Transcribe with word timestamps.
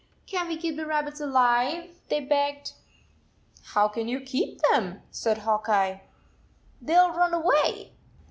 "Can 0.25 0.47
t 0.47 0.55
we 0.55 0.57
keep 0.59 0.77
the 0.77 0.87
rabbits 0.87 1.19
alive?" 1.21 1.91
they 2.09 2.21
begged." 2.21 2.73
How 3.73 3.87
can 3.87 4.07
you 4.07 4.19
keep 4.19 4.59
them?" 4.71 5.03
said 5.11 5.37
Hawk 5.37 5.69
Eye." 5.69 6.01
They 6.81 6.95
11 6.95 7.15
run 7.15 7.33
away." 7.35 7.91